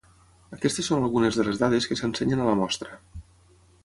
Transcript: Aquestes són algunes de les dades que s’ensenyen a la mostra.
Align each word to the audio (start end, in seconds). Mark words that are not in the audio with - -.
Aquestes 0.55 0.87
són 0.91 1.03
algunes 1.07 1.37
de 1.39 1.45
les 1.49 1.59
dades 1.63 1.87
que 1.91 1.97
s’ensenyen 1.99 2.41
a 2.47 2.47
la 2.47 2.57
mostra. 2.63 2.99